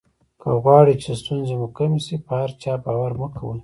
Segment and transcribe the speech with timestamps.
[0.41, 3.59] که غواړی چې ستونزې مو کمې شي په هر چا باور مه کوئ.